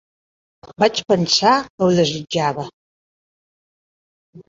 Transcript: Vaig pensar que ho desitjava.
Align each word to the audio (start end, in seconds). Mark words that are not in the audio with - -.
Vaig 0.83 1.01
pensar 1.13 1.53
que 1.67 1.87
ho 1.89 1.91
desitjava. 2.01 2.67